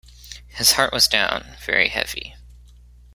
[0.47, 2.35] His heart was down, very heavy.